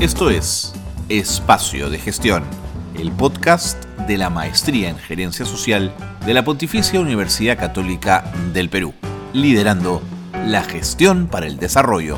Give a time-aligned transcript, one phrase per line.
[0.00, 0.72] Esto es
[1.08, 2.44] Espacio de Gestión,
[2.96, 5.92] el podcast de la Maestría en Gerencia Social
[6.24, 8.94] de la Pontificia Universidad Católica del Perú,
[9.32, 10.00] liderando
[10.46, 12.16] la gestión para el desarrollo.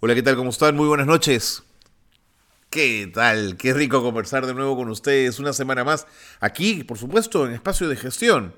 [0.00, 0.36] Hola, ¿qué tal?
[0.36, 0.74] ¿Cómo están?
[0.74, 1.62] Muy buenas noches.
[2.70, 3.58] ¿Qué tal?
[3.58, 6.06] Qué rico conversar de nuevo con ustedes una semana más
[6.40, 8.54] aquí, por supuesto, en Espacio de Gestión,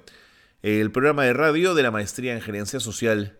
[0.62, 3.38] el programa de radio de la Maestría en Gerencia Social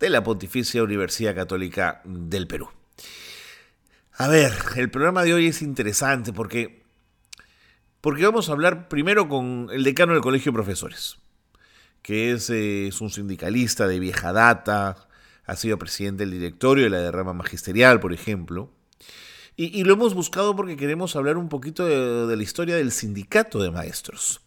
[0.00, 2.70] de la Pontificia Universidad Católica del Perú.
[4.14, 6.82] A ver, el programa de hoy es interesante porque,
[8.00, 11.18] porque vamos a hablar primero con el decano del Colegio de Profesores,
[12.02, 15.08] que es, eh, es un sindicalista de vieja data,
[15.44, 18.72] ha sido presidente del directorio de la derrama magisterial, por ejemplo.
[19.56, 21.84] Y, lo hemos buscado porque queremos hablar un poquito
[22.26, 24.40] de la historia del sindicato de maestros.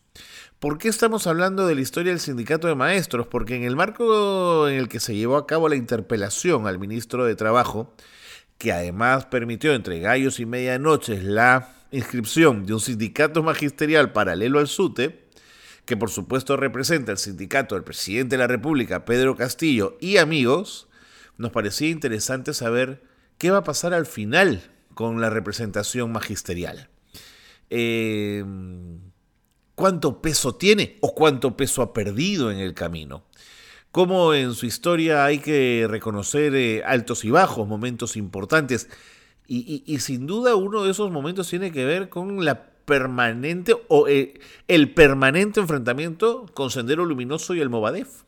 [0.64, 3.28] ¿Por qué estamos hablando de la historia del sindicato de maestros?
[3.28, 7.26] Porque en el marco en el que se llevó a cabo la interpelación al ministro
[7.26, 7.94] de Trabajo,
[8.58, 14.70] que además permitió entre gallos y medianoches la inscripción de un sindicato magisterial paralelo al
[14.70, 15.28] SUTE,
[15.84, 20.88] que por supuesto representa el sindicato del presidente de la República, Pedro Castillo, y amigos,
[21.38, 23.04] nos parecía interesante saber
[23.38, 24.62] qué va a pasar al final
[24.94, 26.88] con la representación magisterial.
[27.70, 28.46] Eh,
[29.76, 33.24] cuánto peso tiene o cuánto peso ha perdido en el camino.
[33.92, 38.90] Cómo en su historia hay que reconocer eh, altos y bajos, momentos importantes.
[39.46, 44.40] Y, sin duda uno de esos momentos tiene que ver con la permanente o eh,
[44.68, 48.24] el permanente enfrentamiento con Sendero Luminoso y el Movadef.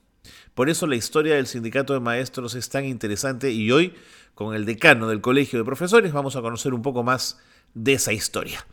[0.54, 3.94] Por eso la historia del sindicato de maestros es tan interesante y hoy
[4.36, 7.40] con el decano del Colegio de Profesores vamos a conocer un poco más
[7.74, 8.66] de esa historia.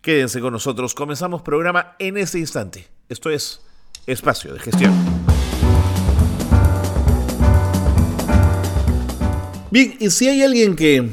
[0.00, 2.86] Quédense con nosotros, comenzamos programa en este instante.
[3.08, 3.60] Esto es
[4.06, 4.94] Espacio de Gestión.
[9.72, 11.10] Bien, y si hay alguien que,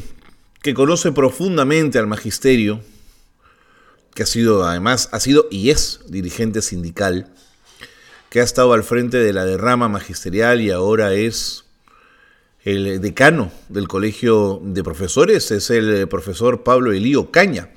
[0.61, 2.79] que conoce profundamente al magisterio,
[4.13, 7.33] que ha sido además, ha sido y es dirigente sindical,
[8.29, 11.65] que ha estado al frente de la derrama magisterial y ahora es
[12.63, 17.71] el decano del Colegio de Profesores, es el profesor Pablo Elío Caña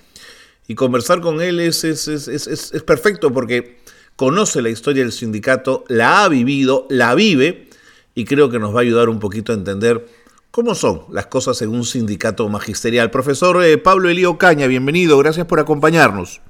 [0.68, 3.78] y conversar con él es, es, perfecto porque
[4.16, 7.68] conoce la historia del sindicato, la ha vivido, la vive
[8.14, 10.06] y creo que nos va a ayudar un poquito a entender
[10.50, 13.10] cómo son las cosas en un sindicato magisterial.
[13.10, 16.42] Profesor eh, Pablo Elío Caña, bienvenido, gracias por acompañarnos.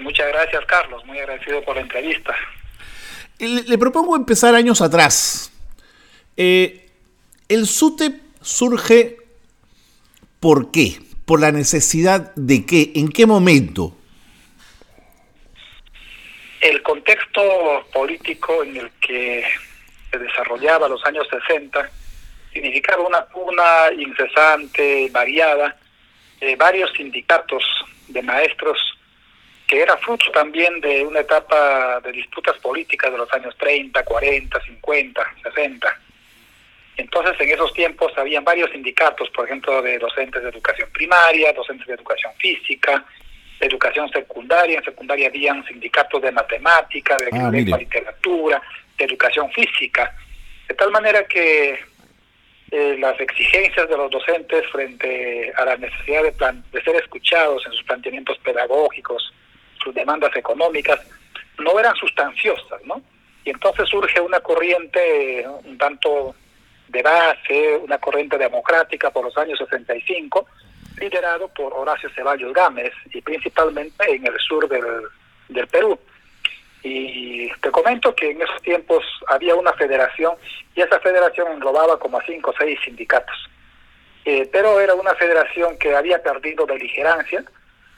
[0.00, 2.34] Muchas gracias, Carlos, muy agradecido por la entrevista.
[3.40, 5.52] Le, propongo empezar años atrás.
[6.36, 6.88] Eh,
[7.48, 9.16] el SUTEP surge
[10.38, 11.11] ¿por qué?
[11.32, 13.96] Por la necesidad de qué, en qué momento?
[16.60, 19.42] El contexto político en el que
[20.10, 21.90] se desarrollaba los años 60
[22.52, 23.64] significaba una pugna
[23.96, 25.74] incesante, variada,
[26.38, 27.64] de varios sindicatos
[28.08, 28.78] de maestros
[29.66, 34.60] que era fruto también de una etapa de disputas políticas de los años 30, 40,
[34.60, 36.00] 50, 60
[37.02, 41.84] entonces, en esos tiempos habían varios sindicatos, por ejemplo, de docentes de educación primaria, docentes
[41.84, 43.04] de educación física,
[43.58, 44.78] de educación secundaria.
[44.78, 48.62] En secundaria habían sindicatos de matemática, de ah, literatura,
[48.96, 50.14] de educación física.
[50.68, 51.76] De tal manera que
[52.70, 57.72] eh, las exigencias de los docentes frente a la necesidad de, de ser escuchados en
[57.72, 59.34] sus planteamientos pedagógicos,
[59.82, 61.00] sus demandas económicas,
[61.58, 63.02] no eran sustanciosas, ¿no?
[63.44, 66.36] Y entonces surge una corriente un tanto
[66.92, 70.46] de base, una corriente democrática por los años 65,
[70.98, 74.84] liderado por Horacio Ceballos Gámez y principalmente en el sur del,
[75.48, 75.98] del Perú.
[76.82, 80.34] Y te comento que en esos tiempos había una federación
[80.74, 83.48] y esa federación englobaba como a cinco o seis sindicatos.
[84.24, 87.42] Eh, pero era una federación que había perdido beligerancia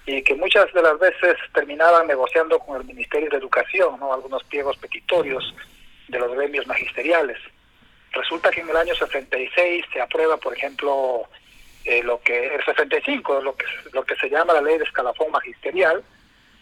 [0.06, 4.12] y que muchas de las veces terminaban negociando con el Ministerio de Educación, ¿no?
[4.12, 5.54] algunos pliegos petitorios
[6.08, 7.38] de los gremios magisteriales.
[8.14, 11.28] Resulta que en el año 66 se aprueba, por ejemplo,
[11.84, 15.30] eh, lo que el 65, lo que lo que se llama la ley de escalafón
[15.30, 16.02] magisterial,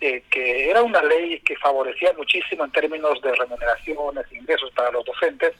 [0.00, 5.04] eh, que era una ley que favorecía muchísimo en términos de remuneraciones, ingresos para los
[5.04, 5.52] docentes,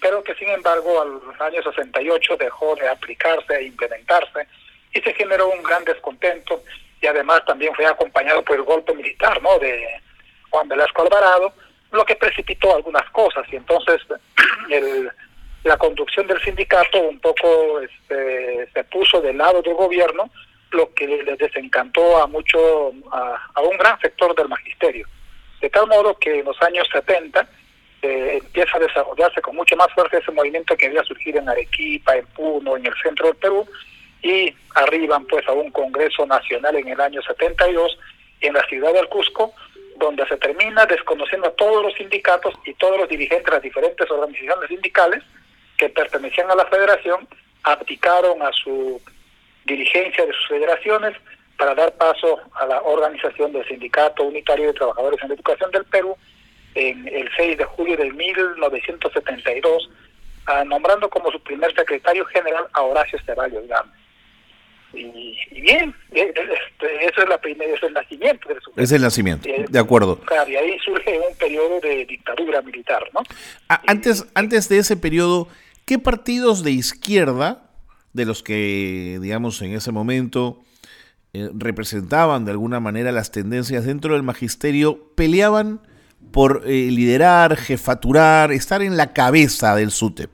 [0.00, 4.48] pero que sin embargo al año 68 dejó de aplicarse e implementarse
[4.92, 6.62] y se generó un gran descontento
[7.00, 9.58] y además también fue acompañado por el golpe militar, ¿no?
[9.58, 10.00] De
[10.50, 11.52] Juan Velasco Alvarado,
[11.92, 14.00] lo que precipitó algunas cosas y entonces
[14.70, 15.10] el
[15.64, 20.30] la conducción del sindicato un poco este, se puso del lado del gobierno,
[20.70, 25.08] lo que les desencantó a mucho, a, un gran sector del magisterio.
[25.60, 27.48] De tal modo que en los años 70
[28.02, 32.26] empieza a desarrollarse con mucho más fuerza ese movimiento que había surgido en Arequipa, en
[32.26, 33.66] Puno, en el centro del Perú,
[34.22, 37.98] y arriban pues a un Congreso Nacional en el año 72
[38.42, 39.54] en la ciudad del Cusco,
[39.96, 44.10] donde se termina desconociendo a todos los sindicatos y todos los dirigentes de las diferentes
[44.10, 45.22] organizaciones sindicales
[45.76, 47.26] que pertenecían a la federación,
[47.62, 49.00] abdicaron a su
[49.64, 51.14] dirigencia de sus federaciones
[51.56, 55.84] para dar paso a la organización del Sindicato Unitario de Trabajadores en la Educación del
[55.84, 56.16] Perú
[56.74, 59.90] en el 6 de julio de 1972,
[60.46, 63.94] ah, nombrando como su primer secretario general a Horacio Ceballos Gámez.
[64.92, 69.48] Y, bien, eh, este, eso es la primera, es el nacimiento del Es el nacimiento,
[69.48, 70.20] eh, de acuerdo.
[70.20, 73.22] Claro, y ahí surge un periodo de dictadura militar, ¿no?
[73.68, 75.48] Ah, antes, antes de ese periodo,
[75.84, 77.70] ¿qué partidos de izquierda,
[78.12, 80.62] de los que, digamos, en ese momento
[81.32, 85.80] eh, representaban de alguna manera las tendencias dentro del magisterio, peleaban
[86.32, 90.30] por liderar, jefaturar, estar en la cabeza del SUTEP?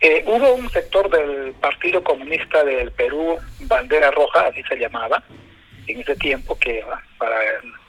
[0.00, 5.22] Eh, hubo un sector del Partido Comunista del Perú, Bandera Roja, así se llamaba,
[5.86, 6.84] en ese tiempo, que
[7.18, 7.36] para,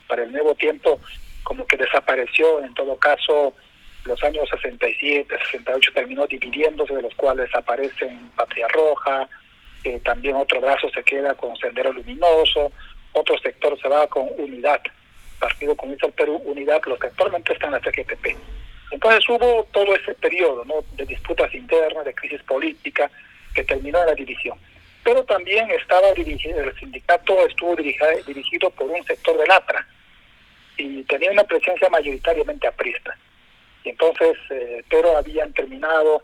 [0.07, 0.99] para el nuevo tiempo
[1.43, 3.53] como que desapareció, en todo caso,
[4.07, 9.27] los años 67, 68 terminó dividiéndose, de los cuales aparecen Patria Roja,
[9.83, 12.71] eh, también otro brazo se queda con Sendero Luminoso,
[13.13, 14.81] otro sector se va con Unidad,
[15.39, 18.35] Partido Comunista del Perú, Unidad, los que actualmente están en la CGTP.
[18.91, 20.63] Entonces hubo todo ese periodo
[20.93, 23.11] de disputas internas, de crisis política,
[23.53, 24.57] que terminó en la división.
[25.03, 29.85] Pero también estaba dirigido, el sindicato estuvo dirigido, por un sector del APRA
[30.77, 33.17] y tenía una presencia mayoritariamente aprista.
[33.83, 36.23] Entonces, eh, pero habían terminado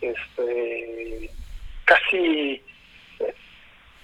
[0.00, 1.30] este,
[1.84, 2.62] casi
[3.20, 3.34] eh,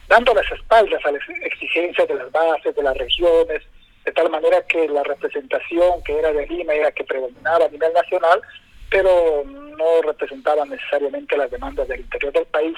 [0.09, 3.63] dando las espaldas a las exigencias de las bases, de las regiones,
[4.05, 7.93] de tal manera que la representación que era de Lima era que predominaba a nivel
[7.93, 8.41] nacional,
[8.91, 12.77] pero no representaba necesariamente las demandas del interior del país,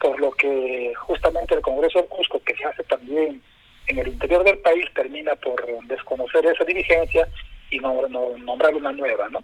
[0.00, 3.42] por lo que justamente el Congreso de Cusco, que se hace también
[3.86, 7.28] en el interior del país, termina por desconocer esa dirigencia
[7.72, 8.06] y no,
[8.38, 9.42] nombrar una nueva, ¿no?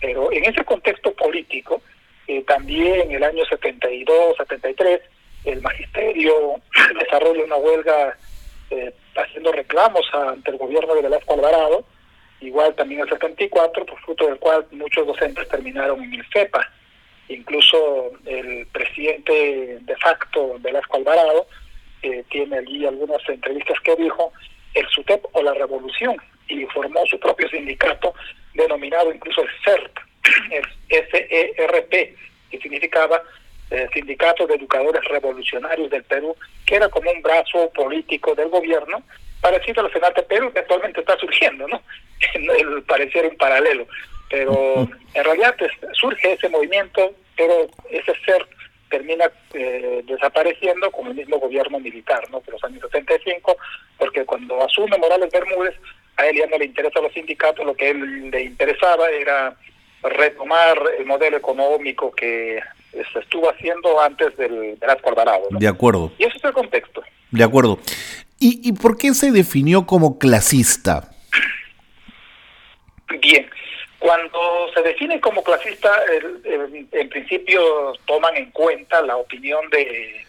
[0.00, 1.82] Pero en ese contexto político,
[2.28, 5.00] eh, también en el año 72, 73,
[5.44, 6.60] el magisterio
[7.00, 8.16] desarrolla una huelga
[8.70, 11.86] eh, haciendo reclamos ante el gobierno de Velasco Alvarado,
[12.40, 16.70] igual también el 74, por fruto del cual muchos docentes terminaron en el CEPA.
[17.28, 21.46] Incluso el presidente de facto, Velasco Alvarado,
[22.02, 24.32] eh, tiene allí algunas entrevistas que dijo
[24.74, 26.16] el SUTEP o la revolución
[26.48, 28.14] y formó su propio sindicato
[28.54, 29.98] denominado incluso el CERP,
[30.50, 32.16] el S-E-R-P,
[32.50, 33.22] que significaba
[33.70, 36.36] eh, Sindicato de Educadores Revolucionarios del Perú,
[36.66, 39.02] que era como un brazo político del gobierno,
[39.40, 41.82] parecido al Senate Perú, que actualmente está surgiendo, ¿no?
[42.58, 43.86] El parecer un paralelo.
[44.30, 48.46] Pero en realidad pues, surge ese movimiento, pero ese ser
[48.88, 52.40] termina eh, desapareciendo con el mismo gobierno militar, ¿no?
[52.40, 53.56] De los años 75,
[53.98, 55.74] porque cuando asume Morales Bermúdez,
[56.16, 59.56] a él ya no le interesa los sindicatos, lo que a él le interesaba era
[60.02, 62.60] retomar el modelo económico que
[62.92, 65.48] se estuvo haciendo antes del Velasco Alvarado.
[65.50, 66.12] De acuerdo.
[66.18, 67.02] Y ese es el contexto.
[67.30, 67.78] De acuerdo.
[68.38, 71.10] ¿Y, por qué se definió como clasista?
[73.22, 73.48] Bien,
[73.98, 74.38] cuando
[74.74, 75.90] se define como clasista,
[76.92, 80.24] en principio toman en cuenta la opinión de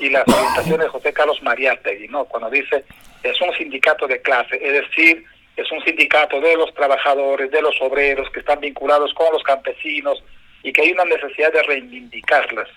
[0.00, 2.24] y las orientaciones de José Carlos Mariátegui, ¿no?
[2.24, 2.84] Cuando dice
[3.22, 5.24] es un sindicato de clase, es decir,
[5.56, 10.22] es un sindicato de los trabajadores, de los obreros que están vinculados con los campesinos,
[10.62, 12.68] y que hay una necesidad de reivindicarlas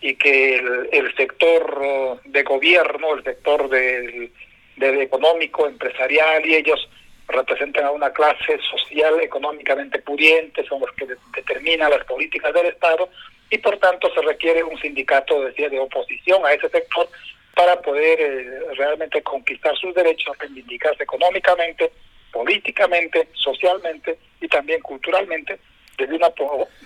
[0.00, 0.56] y que
[0.92, 4.32] el, sector de gobierno, el sector del,
[4.76, 6.88] económico, empresarial y ellos
[7.28, 11.06] representan a una clase social económicamente pudiente, son los que
[11.36, 13.08] determinan las políticas del Estado
[13.48, 17.08] y por tanto se requiere un sindicato de oposición a ese sector
[17.54, 21.92] para poder eh, realmente conquistar sus derechos, reivindicarse económicamente,
[22.32, 25.58] políticamente, socialmente y también culturalmente
[25.98, 26.32] desde una,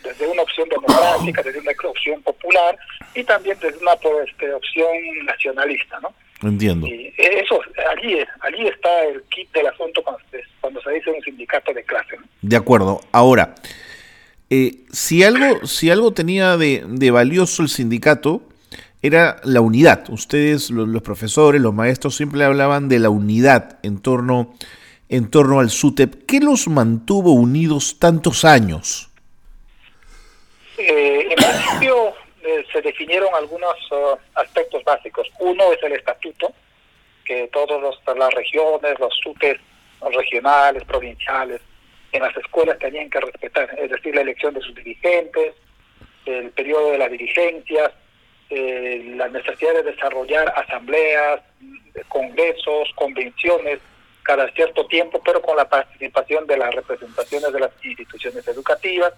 [0.02, 2.76] desde una opción democrática, desde una opción popular
[3.14, 3.94] y también desde una
[4.24, 4.88] este, opción
[5.24, 6.12] nacionalista, ¿no?
[6.42, 6.86] Entiendo.
[6.86, 10.02] Y eso, allí, allí está el kit del asunto
[10.60, 12.18] cuando, se dice un sindicato de clase.
[12.42, 13.00] De acuerdo.
[13.10, 13.54] Ahora,
[14.50, 18.42] eh, si algo, si algo tenía de, de, valioso el sindicato
[19.02, 20.08] era la unidad.
[20.10, 24.54] Ustedes, los, profesores, los maestros, siempre hablaban de la unidad en torno
[25.08, 26.26] en torno al SUTEP.
[26.26, 29.08] ¿Qué los mantuvo unidos tantos años?
[30.78, 35.28] Eh, en principio eh, se definieron algunos uh, aspectos básicos.
[35.38, 36.52] Uno es el estatuto,
[37.24, 37.80] que todas
[38.16, 39.60] las regiones, los SUTEP
[40.12, 41.60] regionales, provinciales,
[42.12, 45.54] en las escuelas tenían que respetar, es decir, la elección de sus dirigentes,
[46.24, 47.92] el periodo de las dirigencias,
[48.50, 51.40] eh, la necesidad de desarrollar asambleas,
[52.08, 53.80] congresos, convenciones
[54.22, 59.12] cada cierto tiempo, pero con la participación de las representaciones de las instituciones educativas,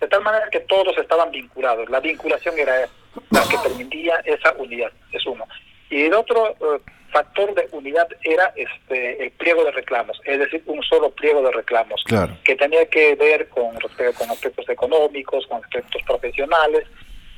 [0.00, 1.88] de tal manera que todos estaban vinculados.
[1.90, 2.88] La vinculación era
[3.30, 5.46] la que permitía esa unidad, es uno.
[5.90, 10.62] Y el otro eh, factor de unidad era este el pliego de reclamos, es decir,
[10.66, 12.02] un solo pliego de reclamos,
[12.42, 16.84] que tenía que ver con, con aspectos económicos, con aspectos profesionales,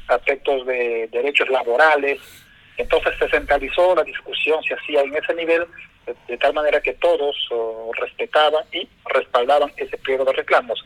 [0.09, 2.21] aspectos de derechos laborales.
[2.77, 5.67] Entonces se centralizó la discusión, se hacía en ese nivel,
[6.29, 7.37] de, tal manera que todos
[7.99, 10.85] respetaban y respaldaban ese pliego de reclamos.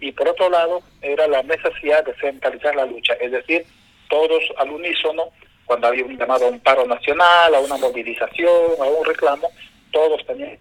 [0.00, 3.64] Y por otro lado, era la necesidad de centralizar la lucha, es decir,
[4.08, 5.30] todos al unísono,
[5.64, 9.48] cuando había un llamado a un paro nacional, a una movilización, a un reclamo,
[9.90, 10.58] todos tenían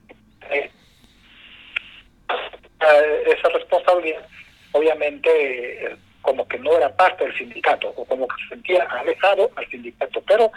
[3.25, 4.25] esa responsabilidad.
[4.73, 9.67] Obviamente, como que no era parte del sindicato o como que se sentía alejado al
[9.69, 10.51] sindicato, pero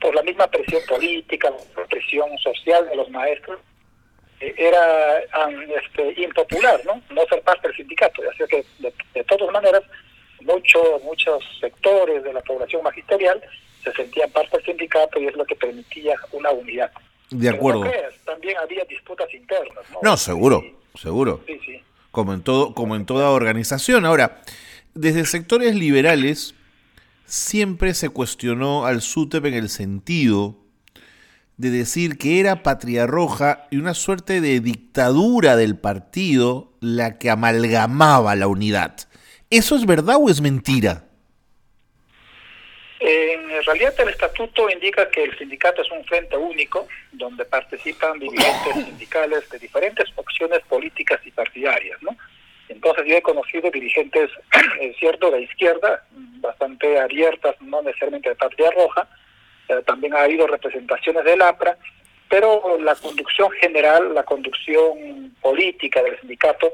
[0.00, 3.58] por la misma presión política, la presión social de los maestros,
[4.40, 7.02] eh, era este, impopular, ¿no?
[7.10, 8.22] No ser parte del sindicato.
[8.30, 9.82] Así que, de, todas maneras,
[10.42, 13.40] muchos muchos sectores de la población magisterial
[13.82, 16.90] se sentían parte del sindicato y es lo que permitía una unidad.
[17.30, 17.84] De acuerdo.
[18.24, 19.98] también había disputas internas, ¿no?
[20.02, 21.42] No, seguro, seguro.
[21.46, 21.82] Sí, sí.
[22.10, 24.06] Como en todo, como en toda organización.
[24.06, 24.40] Ahora,
[24.98, 26.56] desde sectores liberales
[27.24, 30.56] siempre se cuestionó al SUTEP en el sentido
[31.56, 37.30] de decir que era patria roja y una suerte de dictadura del partido la que
[37.30, 38.96] amalgamaba la unidad.
[39.50, 41.04] ¿Eso es verdad o es mentira?
[43.00, 48.74] En realidad el estatuto indica que el sindicato es un frente único donde participan dirigentes
[48.74, 52.16] sindicales de diferentes opciones políticas y partidarias, ¿no?
[52.68, 54.30] Entonces yo he conocido dirigentes,
[54.80, 56.04] es cierto, de izquierda,
[56.40, 59.08] bastante abiertas, no necesariamente de Patria Roja,
[59.68, 61.76] eh, también ha habido representaciones del APRA,
[62.28, 66.72] pero la conducción general, la conducción política del sindicato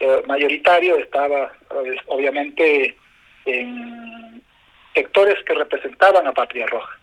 [0.00, 2.96] eh, mayoritario estaba pues, obviamente
[3.44, 4.42] en
[4.94, 6.98] sectores que representaban a Patria Roja.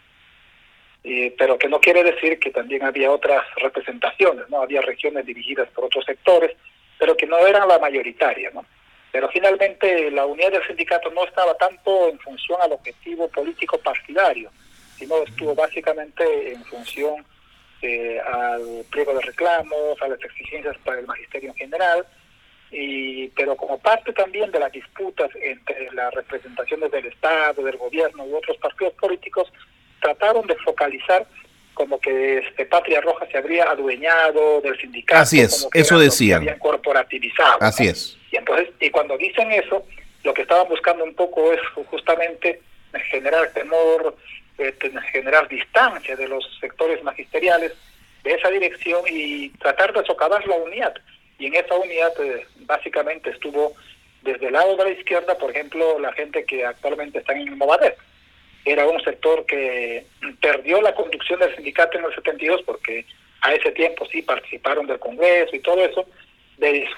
[1.38, 5.86] pero que no quiere decir que también había otras representaciones, no había regiones dirigidas por
[5.86, 6.52] otros sectores,
[7.00, 8.66] pero que no eran la mayoritaria, ¿no?
[9.12, 14.52] Pero finalmente la unidad del sindicato no estaba tanto en función al objetivo político partidario,
[14.98, 17.26] sino estuvo básicamente en función
[17.82, 22.06] eh, al pliego de reclamos, a las exigencias para el magisterio en general,
[22.72, 28.26] y, pero como parte también de las disputas entre las representaciones del Estado, del gobierno
[28.26, 29.52] y otros partidos políticos,
[30.02, 31.28] trataron de focalizar
[31.74, 35.22] como que este Patria Roja se habría adueñado del sindicato.
[35.22, 36.42] Así es, eso decían.
[36.42, 37.58] habían corporativizado.
[37.60, 38.18] Así es.
[38.32, 39.86] Y entonces, y cuando dicen eso,
[40.24, 42.62] lo que estaban buscando un poco es justamente
[43.10, 44.16] generar temor,
[44.58, 44.74] eh,
[45.12, 47.74] generar distancia de los sectores magisteriales
[48.24, 50.94] de esa dirección y tratar de socavar la unidad.
[51.40, 53.74] Y en esa unidad eh, básicamente estuvo
[54.22, 57.56] desde el lado de la izquierda, por ejemplo, la gente que actualmente está en el
[58.66, 60.06] era un sector que
[60.42, 63.06] perdió la conducción del sindicato en el 72 porque
[63.42, 66.06] a ese tiempo sí participaron del Congreso y todo eso,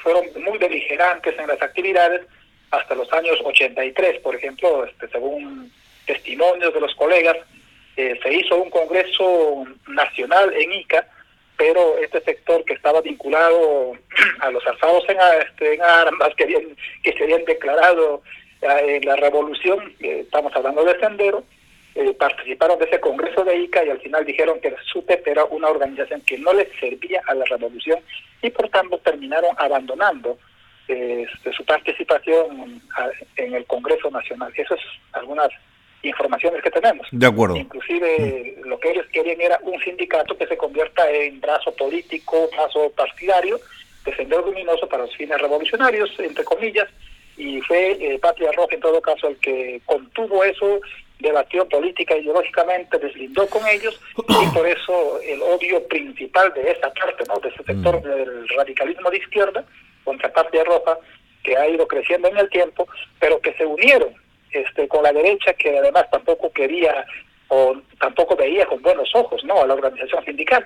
[0.03, 2.22] fueron muy beligerantes en las actividades
[2.72, 5.72] hasta los años 83, por ejemplo, este, según
[6.05, 7.38] testimonios de los colegas,
[7.98, 11.07] eh, se hizo un Congreso nacional en Ica,
[11.57, 13.93] pero este sector que estaba vinculado
[14.39, 15.17] a los alzados en,
[15.48, 18.22] este, en armas que, que se habían declarado
[18.62, 21.43] eh, en la revolución, eh, estamos hablando de Sendero,
[21.95, 25.69] eh, participaron de ese congreso de ICA y al final dijeron que SUTEP era una
[25.69, 27.99] organización que no les servía a la revolución
[28.41, 30.37] y por tanto terminaron abandonando
[30.89, 31.25] eh,
[31.55, 32.81] su participación
[33.37, 34.51] en el Congreso Nacional.
[34.55, 35.49] Esas son algunas
[36.03, 37.07] informaciones que tenemos.
[37.11, 37.55] De acuerdo.
[37.55, 42.91] Inclusive lo que ellos querían era un sindicato que se convierta en brazo político, brazo
[42.91, 43.59] partidario,
[44.03, 46.89] defender luminoso para los fines revolucionarios, entre comillas,
[47.37, 50.81] y fue eh, Patria Roja en todo caso el que contuvo eso
[51.19, 57.24] debatió política ideológicamente, deslindó con ellos y por eso el odio principal de esa parte,
[57.27, 57.39] ¿no?
[57.39, 59.63] de ese sector del radicalismo de izquierda
[60.03, 60.98] contra Patria Roja,
[61.43, 62.88] que ha ido creciendo en el tiempo,
[63.19, 64.13] pero que se unieron
[64.51, 67.05] este, con la derecha, que además tampoco quería
[67.48, 69.62] o tampoco veía con buenos ojos ¿no?
[69.62, 70.65] a la organización sindical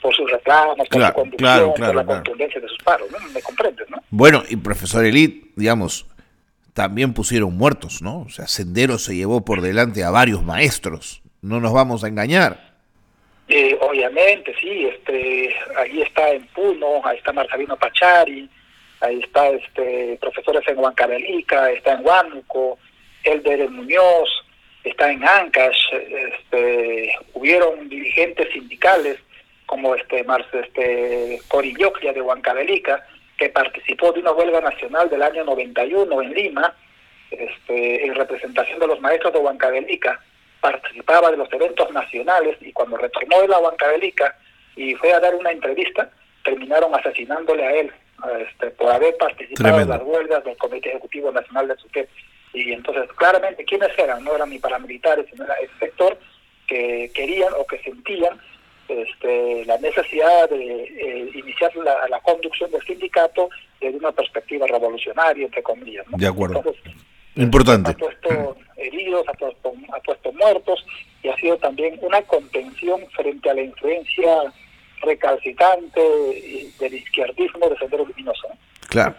[0.00, 3.18] por sus reclamos, por su conducción, por la contundencia de sus paros, ¿no?
[3.30, 3.98] ¿Me comprendes, no?
[4.10, 6.06] Bueno, y profesor Elite, digamos,
[6.78, 8.20] también pusieron muertos, ¿no?
[8.20, 12.76] O sea, Sendero se llevó por delante a varios maestros, no nos vamos a engañar.
[13.48, 18.48] Eh, obviamente, sí, este, ahí está en Puno, ahí está Marcelino Pachari,
[19.00, 22.78] ahí está este profesores en Huancavelica, está en Huánuco,
[23.24, 24.30] Elder Muñoz,
[24.84, 29.18] está en Ancash, este, hubieron dirigentes sindicales
[29.66, 33.04] como este, este Corilloclia de Huancavelica,
[33.38, 36.74] que participó de una huelga nacional del año 91 en Lima,
[37.30, 40.20] este, en representación de los maestros de Huancavelica,
[40.60, 44.36] participaba de los eventos nacionales y cuando retornó de la Huancavelica
[44.74, 46.10] y fue a dar una entrevista,
[46.42, 47.92] terminaron asesinándole a él
[48.40, 52.08] este, por haber participado en las huelgas del Comité Ejecutivo Nacional de Suquet.
[52.52, 54.24] Y entonces, claramente, ¿quiénes eran?
[54.24, 56.18] No eran ni paramilitares, sino era el sector
[56.66, 58.40] que querían o que sentían
[58.88, 63.48] este, la necesidad de eh, iniciar la, conducción del sindicato
[63.80, 66.06] desde una perspectiva revolucionaria, entre comillas.
[66.08, 66.62] De acuerdo.
[67.36, 67.90] Importante.
[67.92, 70.84] Ha puesto heridos, ha puesto, ha puesto muertos
[71.22, 74.52] y ha sido también una contención frente a la influencia
[75.02, 76.00] recalcitrante
[76.80, 78.48] del izquierdismo de Sendero Luminoso.
[78.88, 79.14] Claro.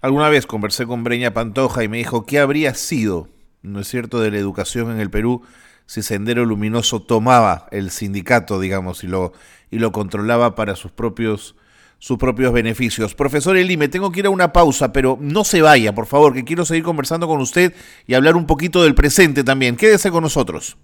[0.00, 3.28] Alguna vez conversé con Breña Pantoja y me dijo, ¿qué habría sido,
[3.62, 5.42] no es cierto, de la educación en el Perú
[5.86, 9.32] si Sendero Luminoso tomaba el sindicato, digamos, y lo,
[9.70, 11.56] y lo controlaba para sus propios
[11.98, 13.14] sus propios beneficios.
[13.14, 16.34] Profesor Eli, me tengo que ir a una pausa, pero no se vaya, por favor,
[16.34, 17.74] que quiero seguir conversando con usted
[18.06, 19.76] y hablar un poquito del presente también.
[19.76, 20.76] Quédese con nosotros.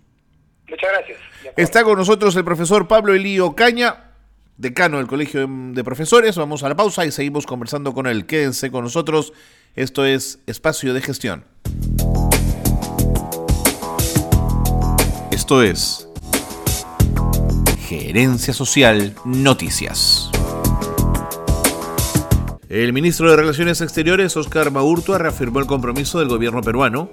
[0.69, 1.19] Muchas gracias.
[1.57, 4.13] Está con nosotros el profesor Pablo Elío Caña,
[4.57, 6.37] decano del Colegio de Profesores.
[6.37, 8.25] Vamos a la pausa y seguimos conversando con él.
[8.25, 9.35] Quédense con nosotros.
[9.75, 11.45] Esto es Espacio de Gestión.
[15.33, 16.07] Esto es
[17.89, 20.31] Gerencia Social Noticias.
[22.69, 27.09] El ministro de Relaciones Exteriores, Oscar Maurtua, reafirmó el compromiso del gobierno peruano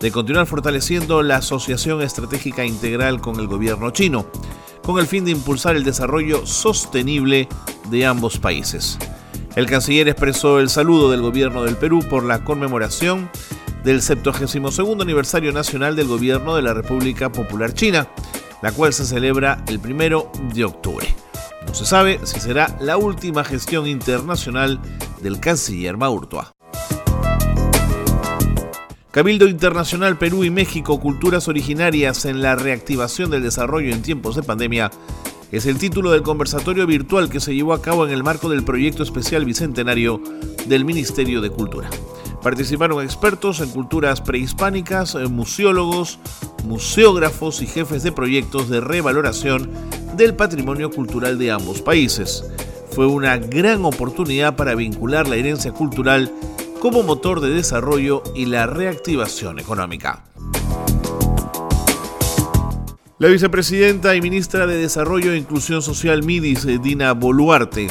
[0.00, 4.26] de continuar fortaleciendo la asociación estratégica integral con el gobierno chino,
[4.82, 7.48] con el fin de impulsar el desarrollo sostenible
[7.88, 8.98] de ambos países.
[9.54, 13.30] El canciller expresó el saludo del gobierno del Perú por la conmemoración
[13.84, 18.08] del 72 aniversario nacional del gobierno de la República Popular China,
[18.62, 21.06] la cual se celebra el primero de octubre.
[21.66, 24.80] No se sabe si será la última gestión internacional
[25.22, 26.52] del canciller Maurtua.
[29.10, 34.44] Cabildo Internacional Perú y México, Culturas Originarias en la Reactivación del Desarrollo en Tiempos de
[34.44, 34.90] Pandemia,
[35.50, 38.62] es el título del conversatorio virtual que se llevó a cabo en el marco del
[38.62, 40.22] proyecto especial bicentenario
[40.66, 41.90] del Ministerio de Cultura.
[42.42, 46.18] Participaron expertos en culturas prehispánicas, museólogos,
[46.64, 49.70] museógrafos y jefes de proyectos de revaloración
[50.16, 52.44] del patrimonio cultural de ambos países.
[52.92, 56.32] Fue una gran oportunidad para vincular la herencia cultural
[56.80, 60.24] como motor de desarrollo y la reactivación económica.
[63.18, 67.88] La vicepresidenta y ministra de Desarrollo e Inclusión Social MIDIS, Dina Boluarte,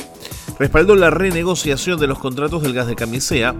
[0.57, 3.53] respaldó la renegociación de los contratos del gas de camisea,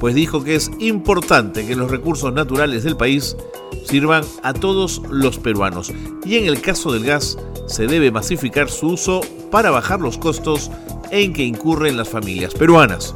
[0.00, 3.36] pues dijo que es importante que los recursos naturales del país
[3.84, 5.92] sirvan a todos los peruanos
[6.24, 10.70] y en el caso del gas se debe masificar su uso para bajar los costos
[11.10, 13.14] en que incurren las familias peruanas.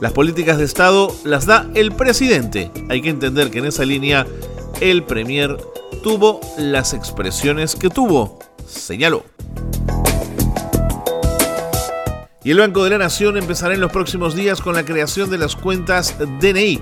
[0.00, 2.70] Las políticas de Estado las da el presidente.
[2.88, 4.26] Hay que entender que en esa línea
[4.80, 5.56] el Premier
[6.02, 9.24] tuvo las expresiones que tuvo, señaló.
[12.42, 15.36] Y el Banco de la Nación empezará en los próximos días con la creación de
[15.38, 16.80] las cuentas DNI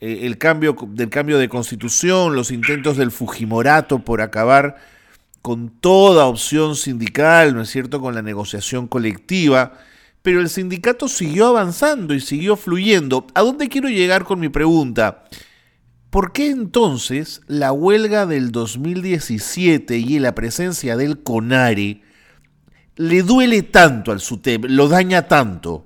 [0.00, 4.76] eh, el cambio del cambio de constitución, los intentos del Fujimorato por acabar
[5.42, 9.74] con toda opción sindical, ¿no es cierto?, con la negociación colectiva,
[10.22, 13.26] pero el sindicato siguió avanzando y siguió fluyendo.
[13.34, 15.24] ¿A dónde quiero llegar con mi pregunta?
[16.10, 22.00] ¿Por qué entonces la huelga del 2017 y la presencia del CONARE
[22.96, 25.84] le duele tanto al SUTEP, lo daña tanto?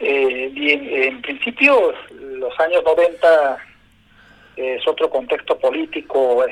[0.00, 3.58] Y en, principio, los años 90
[4.56, 6.44] es otro contexto político,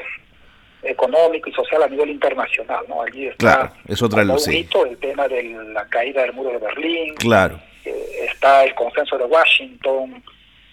[0.83, 3.03] económico y social a nivel internacional, ¿no?
[3.03, 5.43] Allí está claro, es otra el tema de
[5.73, 7.59] la caída del muro de Berlín, claro.
[7.85, 10.23] Eh, está el consenso de Washington,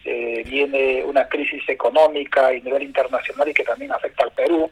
[0.06, 4.70] eh, viene una crisis económica a nivel internacional y que también afecta al Perú,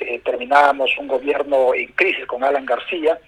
[0.00, 3.18] eh, terminamos un gobierno en crisis con Alan García,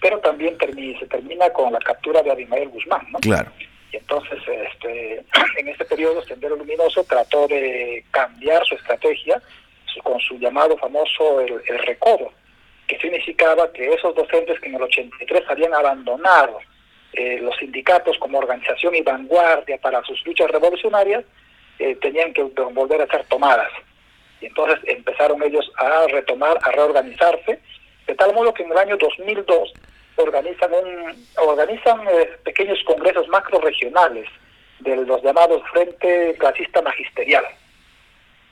[0.00, 0.56] pero también
[0.98, 3.18] se termina con la captura de Abimael Guzmán, ¿no?
[3.20, 3.52] Claro.
[3.92, 5.22] Y entonces, este,
[5.58, 9.40] en este periodo, Sendero Luminoso trató de cambiar su estrategia
[10.02, 12.32] con su llamado famoso el, el recodo,
[12.86, 16.58] que significaba que esos docentes que en el 83 habían abandonado
[17.12, 21.24] eh, los sindicatos como organización y vanguardia para sus luchas revolucionarias,
[21.78, 23.70] eh, tenían que volver a ser tomadas.
[24.40, 27.60] Y entonces empezaron ellos a retomar, a reorganizarse,
[28.06, 29.72] de tal modo que en el año 2002
[30.16, 34.28] organizan, un, organizan eh, pequeños congresos macro regionales
[34.80, 37.44] de los llamados Frente Clasista Magisterial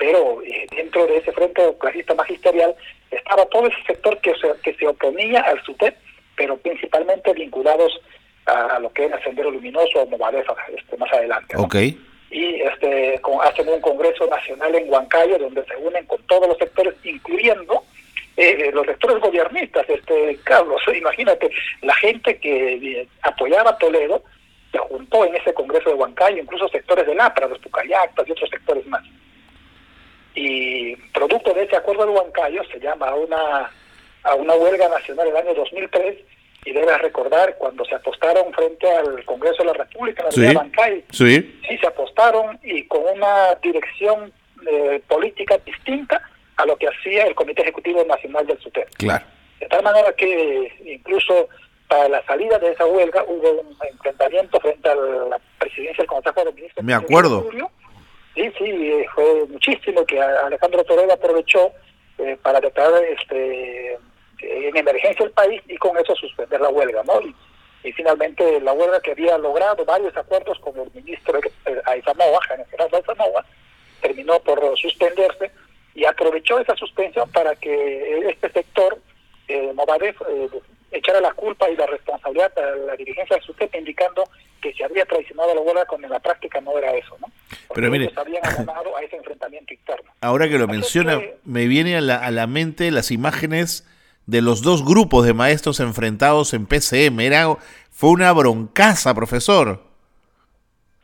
[0.01, 2.75] pero eh, dentro de ese frente clasista magisterial
[3.11, 5.95] estaba todo ese sector que se, que se oponía al SUTEP,
[6.37, 8.01] pero principalmente vinculados
[8.47, 11.57] a, lo que era Sendero Luminoso o Movadeza, este, más adelante.
[12.31, 16.95] Y este, hacen un Congreso Nacional en Huancayo donde se unen con todos los sectores,
[17.03, 17.83] incluyendo
[18.37, 19.89] eh, los sectores gobiernistas.
[19.89, 21.51] Este, Carlos, imagínate,
[21.83, 24.23] la gente que eh, apoyaba a Toledo
[24.71, 28.51] se juntó en ese Congreso de Huancayo, incluso sectores del APRA, los Pucayactas y otros
[28.51, 29.03] sectores más.
[30.35, 33.71] Y producto de ese acuerdo de Huancayo se llama a una,
[34.23, 36.19] a una huelga nacional el año 2003
[36.65, 41.03] y debes recordar cuando se apostaron frente al Congreso de la República, la sí, Huancayo,
[41.11, 41.61] sí.
[41.69, 44.33] sí se apostaron y con una dirección
[44.71, 46.23] eh, política distinta
[46.57, 48.89] a lo que hacía el Comité Ejecutivo Nacional del SUTEP.
[48.99, 49.25] Claro.
[49.59, 51.49] De tal manera que incluso
[51.89, 56.45] para la salida de esa huelga hubo un enfrentamiento frente a la presidencia del Consejo
[56.45, 56.85] de Ministros.
[56.85, 57.51] Me acuerdo.
[58.35, 61.73] Sí, sí, eh, fue muchísimo que Alejandro Toledo aprovechó
[62.19, 63.99] eh, para declarar este,
[64.43, 67.21] en emergencia el país y con eso suspender la huelga, ¿no?
[67.21, 67.35] Y,
[67.93, 73.45] finalmente la huelga que había logrado varios acuerdos con el ministro eh, Aizamoa, general Aizamoa,
[74.03, 75.51] terminó por suspenderse
[75.95, 78.99] y aprovechó esa suspensión para que este sector,
[79.49, 80.49] eh, Movadef, eh,
[80.93, 84.25] echara la culpa y la responsabilidad a la dirigencia de SUTEP indicando
[84.61, 87.29] que se había traicionado la huelga cuando en la práctica no era eso, ¿no?
[87.75, 90.11] Pero mire, habían a ese enfrentamiento interno.
[90.21, 93.87] Ahora que lo menciona, me viene a la, a la mente las imágenes
[94.31, 97.21] de los dos grupos de maestros enfrentados en PCM.
[97.21, 97.57] Era,
[97.91, 99.83] fue una broncaza, profesor.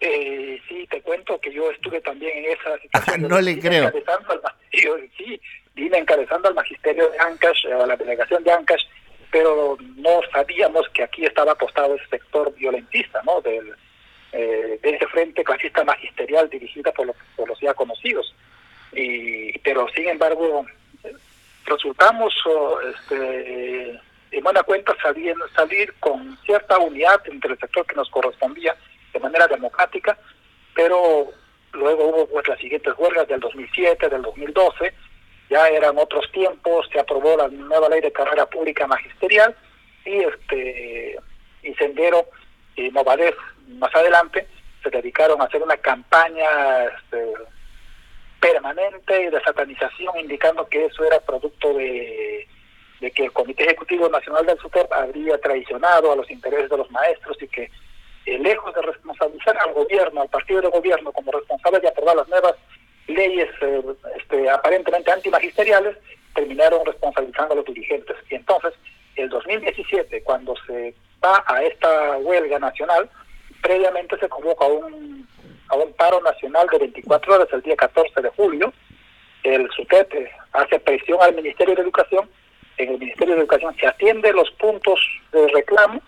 [0.00, 3.28] Eh, sí, te cuento que yo estuve también en esa situación.
[3.28, 3.92] no le creo.
[5.16, 5.40] sí,
[5.74, 8.84] vine encabezando al magisterio de Ancash, a la delegación de Ancash,
[9.32, 13.40] pero no sabíamos que aquí estaba apostado ese sector violentista, ¿no?
[13.40, 13.74] Del,
[14.32, 18.34] eh, de ese frente clasista magisterial dirigida por los, por los ya conocidos.
[18.92, 20.64] Y, pero sin embargo,
[21.66, 22.34] resultamos
[22.94, 24.00] este,
[24.30, 28.76] en buena cuenta salir, salir con cierta unidad entre el sector que nos correspondía
[29.12, 30.18] de manera democrática,
[30.74, 31.28] pero
[31.72, 34.92] luego hubo pues las siguientes huelgas del 2007, del 2012,
[35.48, 39.54] ya eran otros tiempos, se aprobó la nueva ley de carrera pública magisterial
[40.04, 41.18] y este
[41.62, 42.26] y Sendero
[42.76, 43.34] y Movadez
[43.68, 44.46] más adelante
[44.82, 47.32] se dedicaron a hacer una campaña este,
[48.40, 52.46] permanente de satanización indicando que eso era producto de,
[53.14, 57.36] que el Comité Ejecutivo Nacional del SUTEP habría traicionado a los intereses de los maestros
[57.40, 57.70] y que
[58.26, 62.28] eh, lejos de responsabilizar al gobierno, al partido de gobierno como responsable de aprobar las
[62.28, 62.54] nuevas
[63.06, 63.82] leyes eh,
[64.16, 65.96] este, aparentemente antimagisteriales,
[66.34, 68.16] terminaron responsabilizando a los dirigentes.
[68.28, 68.74] Y entonces,
[69.14, 70.94] el 2017, cuando se
[71.24, 73.08] va a esta huelga nacional,
[73.62, 75.05] previamente se convoca un,
[76.56, 78.72] nacional de 24 horas el día 14 de julio.
[79.42, 82.28] El SUTEP hace presión al Ministerio de Educación.
[82.78, 85.00] En el Ministerio de Educación se atiende los puntos
[85.32, 86.00] de reclamo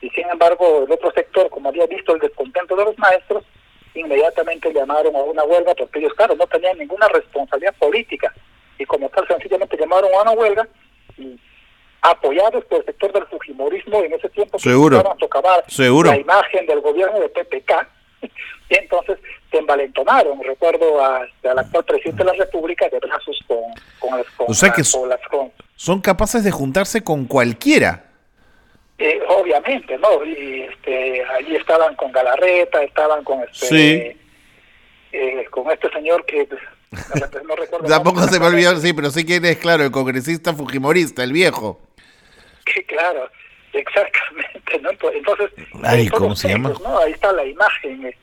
[0.00, 3.44] y sin embargo el otro sector, como había visto el descontento de los maestros,
[3.94, 8.32] inmediatamente llamaron a una huelga porque ellos, claro, no tenían ninguna responsabilidad política
[8.78, 10.68] y como tal sencillamente llamaron a una huelga
[11.18, 11.38] y
[12.02, 16.80] apoyados por el sector del fujimorismo en ese tiempo seguro a seguro la imagen del
[16.80, 17.86] gobierno de PPK
[18.70, 19.18] y entonces
[19.50, 23.58] se envalentonaron recuerdo al actual presidente de la república de brazos con,
[23.98, 28.06] con, o sea que son capaces de juntarse con cualquiera
[29.02, 30.22] eh, obviamente, ¿no?
[30.26, 34.14] Y este, allí estaban con Galarreta, estaban con este,
[35.10, 36.46] eh, con este señor que
[37.48, 37.88] no, recuerdo.
[37.88, 41.80] Tampoco se me olvidó, sí, pero sí que es, claro, el congresista fujimorista, el viejo.
[42.66, 43.30] Que claro.
[43.72, 44.90] Exactamente, ¿no?
[44.90, 45.50] Entonces,
[46.10, 46.74] ¿cómo se llama?
[46.82, 46.98] ¿no?
[46.98, 48.04] Ahí está la imagen.
[48.04, 48.16] Eh,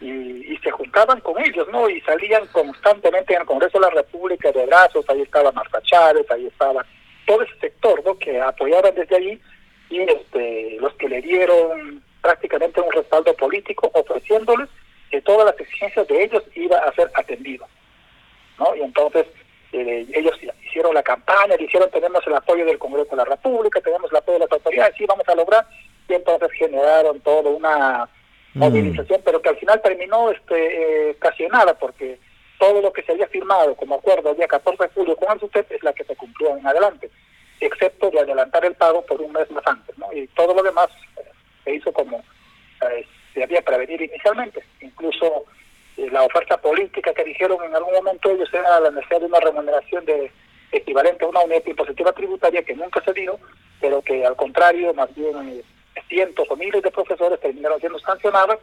[0.00, 1.88] y, se juntaban con ellos, ¿no?
[1.88, 6.30] Y salían constantemente en el Congreso de la República de brazos, ahí estaba Marta Chávez,
[6.30, 6.84] ahí estaba
[7.26, 8.18] todo ese sector, ¿no?
[8.18, 9.40] Que apoyaban desde allí
[9.88, 14.68] y este, los que le dieron prácticamente un respaldo político ofreciéndoles
[15.10, 17.66] que todas las exigencias de ellos iba a ser atendido,
[18.58, 18.76] ¿no?
[18.76, 19.26] Y entonces
[19.72, 24.10] eh, ellos hicieron la campaña, dijeron tenemos el apoyo del Congreso de la República, tenemos
[24.10, 25.66] el apoyo de las autoridades, sí vamos a lograr,
[26.08, 28.08] y entonces generaron toda una
[28.54, 28.58] mm.
[28.58, 32.18] movilización, pero que al final terminó este, eh, ocasionada porque
[32.58, 35.66] todo lo que se había firmado como acuerdo el día 14 de julio con el
[35.70, 37.10] es la que se cumplió en adelante,
[37.60, 40.12] excepto de adelantar el pago por un mes más antes, ¿no?
[40.12, 41.30] Y todo lo demás eh,
[41.64, 42.18] se hizo como
[42.90, 45.44] eh, se había prevenir inicialmente, incluso
[45.96, 50.04] la oferta política que dijeron en algún momento ellos era la necesidad de una remuneración
[50.06, 50.30] de
[50.72, 53.38] equivalente a una unidad impositiva tributaria que nunca se dio,
[53.80, 55.62] pero que al contrario, más bien
[56.10, 58.58] cientos o miles de profesores terminaron siendo sancionados,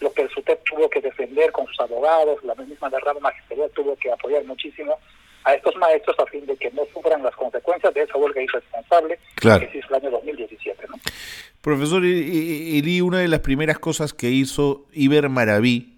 [0.00, 3.96] lo que el SUTEP tuvo que defender con sus abogados, la misma derrama magisterial tuvo
[3.96, 4.94] que apoyar muchísimo
[5.44, 9.18] a estos maestros a fin de que no sufran las consecuencias de esa huelga irresponsable
[9.40, 10.86] que se hizo el año 2017.
[10.88, 10.96] ¿no?
[11.62, 15.96] Profesor Eli, una de las primeras cosas que hizo Iber Maraví,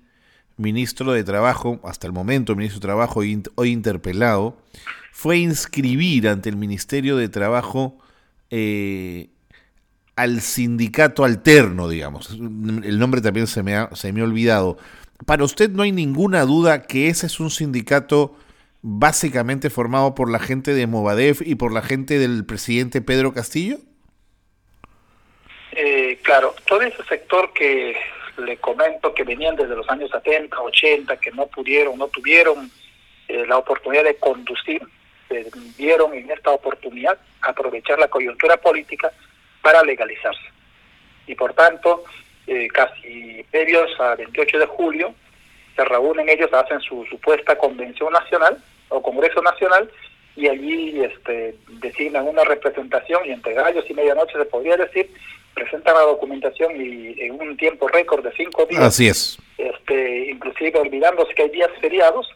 [0.57, 4.57] ministro de Trabajo, hasta el momento ministro de Trabajo, hoy interpelado,
[5.11, 7.99] fue inscribir ante el Ministerio de Trabajo
[8.51, 9.29] eh,
[10.21, 12.31] al sindicato alterno, digamos.
[12.31, 14.77] El nombre también se me, ha, se me ha olvidado.
[15.25, 18.37] Para usted no hay ninguna duda que ese es un sindicato
[18.83, 23.79] básicamente formado por la gente de Movadef y por la gente del presidente Pedro Castillo?
[25.73, 27.97] Eh, claro, todo ese sector que
[28.39, 32.71] le comento que venían desde los años 70, 80, que no pudieron, no tuvieron
[33.29, 34.83] eh, la oportunidad de conducir,
[35.29, 35.47] se
[35.79, 39.13] vieron en esta oportunidad aprovechar la coyuntura política
[39.63, 40.43] para legalizarse.
[41.27, 42.05] Y por tanto,
[42.47, 45.15] eh, casi previos a 28 de julio,
[45.77, 49.91] se reúnen ellos, hacen su supuesta convención nacional o congreso nacional
[50.37, 55.11] y allí este, designan una representación y entre gallos y medianoche se podría decir,
[55.55, 58.83] presentan la documentación y en un tiempo récord de cinco días.
[58.83, 59.39] Así es.
[59.59, 62.29] Este, inclusive olvidándose que hay días feriados,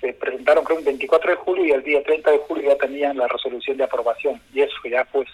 [0.00, 3.16] se presentaron creo un 24 de julio y el día 30 de julio ya tenían
[3.16, 5.28] la resolución de aprobación y eso ya pues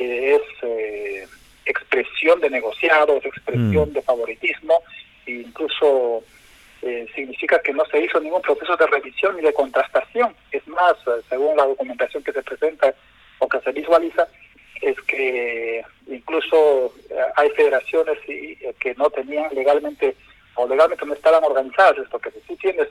[0.00, 1.26] es eh,
[1.64, 3.92] expresión de negociados, expresión mm.
[3.92, 4.82] de favoritismo,
[5.26, 6.22] e incluso
[6.82, 10.34] eh, significa que no se hizo ningún proceso de revisión ni de contrastación.
[10.50, 12.94] Es más, eh, según la documentación que se presenta
[13.38, 14.26] o que se visualiza,
[14.80, 16.94] es que incluso
[17.36, 20.16] hay federaciones que no tenían legalmente
[20.54, 22.88] o legalmente no estaban organizadas, esto que si tú tienes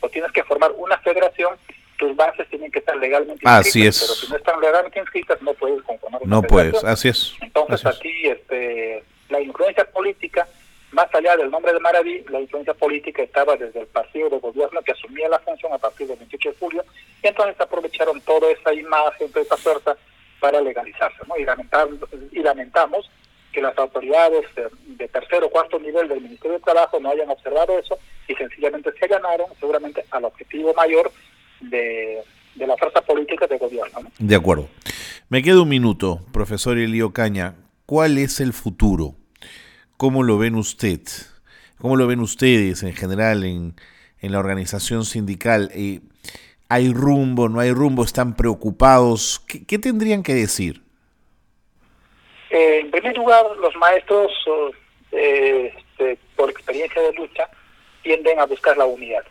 [0.00, 1.56] o tienes que formar una federación,
[2.02, 4.00] tus bases tienen que estar legalmente inscritas, así es.
[4.00, 7.36] pero si no están legalmente inscritas no puedes conformar No puedes, así es.
[7.40, 10.48] Entonces aquí este, la influencia política,
[10.90, 14.82] más allá del nombre de Maraví, la influencia política estaba desde el partido de gobierno
[14.82, 16.84] que asumía la función a partir del 28 de julio,
[17.22, 19.96] y entonces aprovecharon toda esa imagen, toda esa fuerza
[20.40, 21.18] para legalizarse.
[21.28, 21.36] ¿no?
[21.36, 22.00] Y, lamentamos,
[22.32, 23.08] y lamentamos
[23.52, 27.30] que las autoridades de, de tercer o cuarto nivel del Ministerio de Trabajo no hayan
[27.30, 31.12] observado eso y sencillamente se ganaron seguramente al objetivo mayor
[31.62, 32.22] de,
[32.56, 34.00] la fuerza política de gobierno.
[34.18, 34.68] De acuerdo.
[35.28, 37.56] Me queda un minuto, profesor Elio Caña.
[37.86, 39.14] ¿Cuál es el futuro?
[39.96, 41.00] ¿Cómo lo ven usted?
[41.78, 43.74] ¿Cómo lo ven ustedes en general en,
[44.20, 45.70] en la organización sindical?
[45.74, 46.00] Eh,
[46.68, 47.48] ¿Hay rumbo?
[47.48, 48.04] ¿No hay rumbo?
[48.04, 49.40] ¿Están preocupados?
[49.40, 50.82] ¿Qué, tendrían que decir?
[52.50, 54.30] Eh, en primer lugar, los maestros,
[55.10, 57.48] eh, este, por experiencia de lucha,
[58.02, 59.22] tienden a buscar la unidad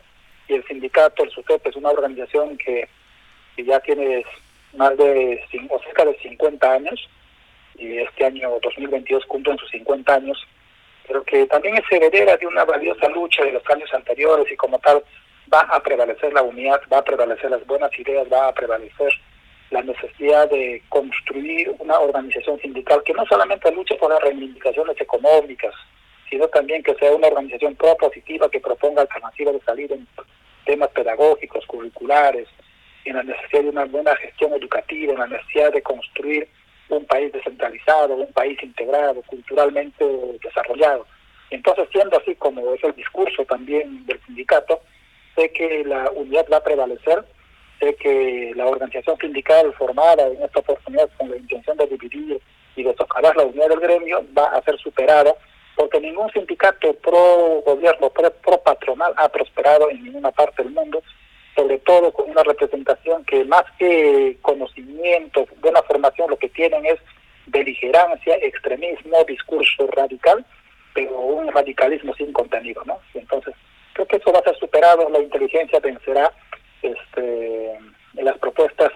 [0.48, 2.88] y el sindicato, el SUTEP, es una organización que,
[3.56, 4.24] ya tiene
[4.74, 7.08] más de o cerca de 50 años
[7.76, 10.38] y este año 2022 cumplen sus 50 años,
[11.06, 14.78] pero que también es heredera de una valiosa lucha de los años anteriores y como
[14.78, 15.04] tal
[15.52, 19.12] va a prevalecer la unidad, va a prevalecer las buenas ideas, va a prevalecer
[19.70, 25.74] la necesidad de construir una organización sindical que no solamente luche por las reivindicaciones económicas,
[26.32, 30.08] sino también que sea una organización propositiva que proponga alternativas de salida en
[30.64, 32.48] temas pedagógicos, curriculares,
[33.04, 36.48] en la necesidad de una buena gestión educativa, en la necesidad de construir
[36.88, 40.06] un país descentralizado, un país integrado, culturalmente
[40.42, 41.06] desarrollado.
[41.50, 44.80] Entonces, siendo así como es el discurso también del sindicato,
[45.36, 47.26] sé que la unidad va a prevalecer,
[47.78, 52.40] sé que la organización sindical formada en esta oportunidad con la intención de dividir
[52.74, 55.34] y de socavar la unidad del gremio va a ser superada
[55.76, 61.02] porque ningún sindicato pro gobierno, pro, patronal ha prosperado en ninguna parte del mundo,
[61.54, 66.98] sobre todo con una representación que más que conocimiento, buena formación, lo que tienen es
[67.46, 70.44] beligerancia, extremismo, discurso radical,
[70.94, 72.98] pero un radicalismo sin contenido, ¿no?
[73.14, 73.54] entonces,
[73.94, 76.32] creo que eso va a ser superado, la inteligencia vencerá
[76.82, 77.78] este,
[78.14, 78.92] las propuestas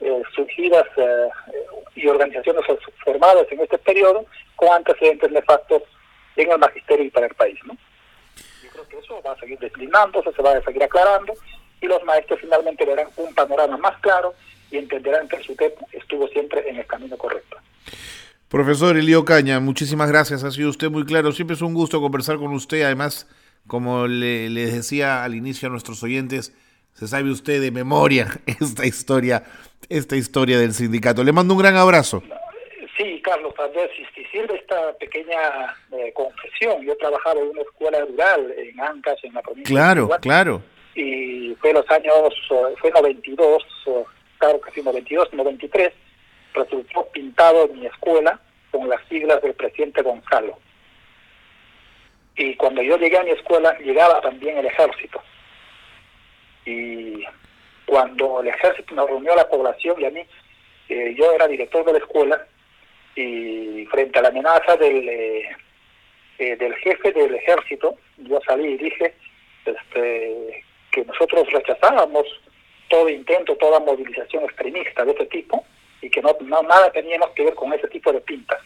[0.00, 1.28] eh, surgidas eh,
[1.94, 2.64] y organizaciones
[3.04, 4.26] formadas en este periodo
[4.64, 5.82] con antecedentes nefastos
[6.36, 7.76] en el magisterio y para el país, ¿no?
[8.62, 11.34] Yo creo que eso va a seguir declinándose, se va a seguir aclarando
[11.80, 14.34] y los maestros finalmente verán un panorama más claro
[14.70, 17.56] y entenderán que el SUTEP estuvo siempre en el camino correcto.
[18.48, 20.44] Profesor Elío Caña, muchísimas gracias.
[20.44, 21.32] Ha sido usted muy claro.
[21.32, 22.82] Siempre es un gusto conversar con usted.
[22.82, 23.28] Además,
[23.66, 26.54] como le, les decía al inicio a nuestros oyentes,
[26.92, 29.44] se sabe usted de memoria esta historia,
[29.88, 31.24] esta historia del sindicato.
[31.24, 32.22] Le mando un gran abrazo.
[32.96, 33.90] Sí, Carlos, tal vez
[34.34, 36.84] sirve esta pequeña eh, confesión.
[36.84, 40.62] Yo trabajaba en una escuela rural en Ancas, en la provincia Claro, de claro.
[40.96, 43.64] Y fue los años, eh, fue 92,
[44.38, 45.92] claro que sí, 92, 93
[46.52, 50.58] resultó pintado en mi escuela con las siglas del presidente Gonzalo.
[52.36, 55.22] Y cuando yo llegué a mi escuela, llegaba también el ejército.
[56.66, 57.24] Y
[57.86, 60.22] cuando el ejército nos reunió a la población y a mí,
[60.88, 62.46] eh, yo era director de la escuela,
[63.16, 65.48] y frente a la amenaza del, eh,
[66.38, 69.14] eh, del jefe del ejército, yo salí y dije
[69.64, 72.26] este, que nosotros rechazábamos
[72.88, 75.64] todo intento, toda movilización extremista de este tipo,
[76.00, 78.60] y que no, nada teníamos que ver con ese tipo de pintas.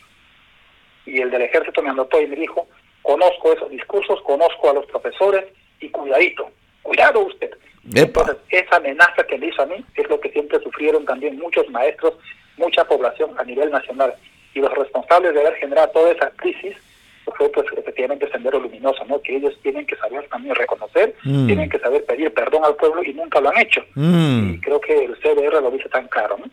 [1.06, 2.66] Y el del ejército me anotó y me dijo,
[3.02, 5.44] conozco esos discursos, conozco a los profesores
[5.80, 6.50] y cuidadito,
[6.82, 7.50] cuidado usted.
[7.94, 11.68] Entonces, esa amenaza que me hizo a mí es lo que siempre sufrieron también muchos
[11.70, 12.14] maestros,
[12.58, 14.14] mucha población a nivel nacional.
[14.58, 16.76] Y los responsables de haber generado toda esa crisis
[17.24, 19.22] pues, fue pues efectivamente Sendero Luminoso, ¿no?
[19.22, 21.46] Que ellos tienen que saber también reconocer, mm.
[21.46, 23.82] tienen que saber pedir perdón al pueblo y nunca lo han hecho.
[23.94, 24.54] Mm.
[24.54, 26.46] Y creo que el CDR lo dice tan claro, ¿no?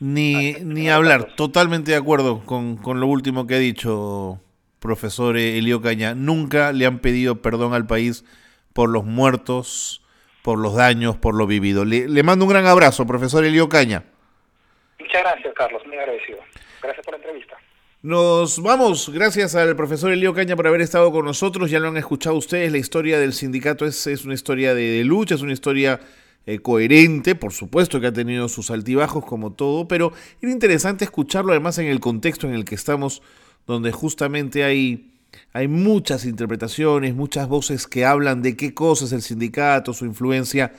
[0.00, 4.40] Ni, ni hablar, totalmente de acuerdo con, con lo último que ha dicho
[4.80, 6.14] profesor Elio Caña.
[6.14, 8.24] Nunca le han pedido perdón al país
[8.72, 10.02] por los muertos,
[10.42, 11.84] por los daños, por lo vivido.
[11.84, 14.02] Le, le mando un gran abrazo, profesor Elio Caña.
[14.98, 16.38] Muchas gracias, Carlos, muy agradecido.
[16.86, 17.56] Gracias por la entrevista.
[18.02, 21.96] Nos vamos, gracias al profesor Elio Caña por haber estado con nosotros, ya lo han
[21.96, 25.98] escuchado ustedes, la historia del sindicato es, es una historia de lucha, es una historia
[26.46, 31.50] eh, coherente, por supuesto que ha tenido sus altibajos como todo, pero era interesante escucharlo
[31.50, 33.20] además en el contexto en el que estamos,
[33.66, 35.10] donde justamente hay,
[35.52, 40.72] hay muchas interpretaciones, muchas voces que hablan de qué cosa es el sindicato, su influencia,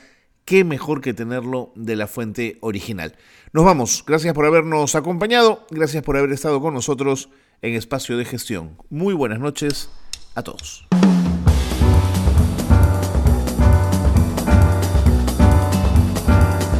[0.47, 3.17] qué mejor que tenerlo de la fuente original.
[3.51, 7.29] Nos vamos, gracias por habernos acompañado, gracias por haber estado con nosotros
[7.62, 8.77] en Espacio de Gestión.
[8.89, 9.89] Muy buenas noches
[10.36, 10.88] a todos.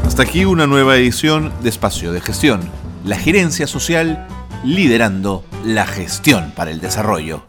[0.06, 2.62] Hasta aquí una nueva edición de Espacio de Gestión,
[3.04, 4.28] la gerencia social
[4.64, 7.47] liderando la gestión para el desarrollo.